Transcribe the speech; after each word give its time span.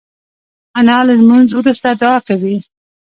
انا 0.77 0.97
له 1.07 1.13
لمونځ 1.19 1.49
وروسته 1.53 1.87
دعا 2.01 2.17
کوي 2.27 2.55